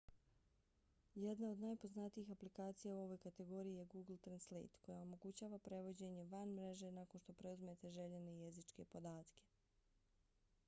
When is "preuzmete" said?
7.43-7.91